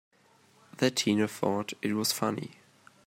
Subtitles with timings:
[0.77, 2.53] That Tina thought it was funny!